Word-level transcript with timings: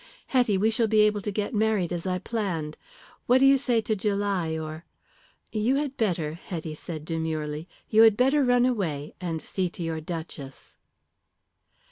Hetty, 0.29 0.57
we 0.57 0.71
shall 0.71 0.87
be 0.87 1.01
able 1.01 1.21
to 1.21 1.29
get 1.31 1.53
married 1.53 1.93
as 1.93 2.07
I 2.07 2.17
planned. 2.17 2.75
What 3.27 3.37
do 3.37 3.45
you 3.45 3.55
say 3.55 3.81
to 3.81 3.95
July 3.95 4.57
or" 4.57 4.83
"You 5.51 5.75
had 5.75 5.95
better," 5.95 6.33
Hetty 6.33 6.73
said 6.73 7.05
demurely 7.05 7.67
"you 7.87 8.01
had 8.01 8.17
better 8.17 8.43
run 8.43 8.65
away 8.65 9.13
and 9.21 9.39
see 9.39 9.69
to 9.69 9.83
your 9.83 10.01
Duchess." 10.01 10.75